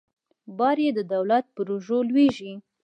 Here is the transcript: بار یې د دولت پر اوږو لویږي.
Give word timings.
بار 0.57 0.77
یې 0.85 0.91
د 0.95 0.99
دولت 1.13 1.45
پر 1.55 1.67
اوږو 1.73 1.99
لویږي. 2.09 2.51